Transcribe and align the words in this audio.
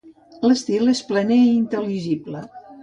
L'estil 0.45 0.91
és 0.95 1.03
planer 1.11 1.39
i 1.43 1.55
intel·ligible. 1.61 2.47